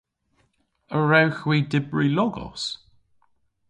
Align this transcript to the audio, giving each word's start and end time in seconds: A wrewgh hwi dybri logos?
A 0.95 0.97
wrewgh 1.05 1.41
hwi 1.43 1.57
dybri 1.71 2.07
logos? 2.17 2.63